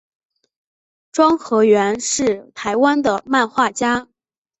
[1.11, 4.07] 庄河源是台湾的漫画家。